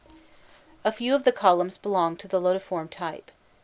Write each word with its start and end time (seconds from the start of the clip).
A 0.83 0.91
few 0.91 1.13
of 1.13 1.25
the 1.25 1.31
columns 1.31 1.77
belong 1.77 2.17
to 2.17 2.27
the 2.27 2.41
lotiform 2.41 2.89
type. 2.89 3.29